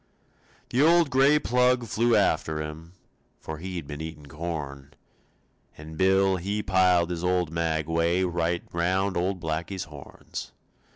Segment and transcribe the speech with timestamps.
[0.71, 2.93] The old gray plug flew after him,
[3.39, 4.95] For he'd been eatin' corn;
[5.77, 10.53] And Bill, he piled his old maguey Right round old Blackie's horns.